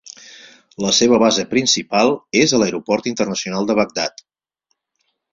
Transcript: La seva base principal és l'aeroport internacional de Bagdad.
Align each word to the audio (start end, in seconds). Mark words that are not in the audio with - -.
La 0.83 0.93
seva 0.99 1.17
base 1.23 1.43
principal 1.51 2.09
és 2.43 2.53
l'aeroport 2.61 3.09
internacional 3.11 3.69
de 3.69 3.75
Bagdad. 3.81 4.25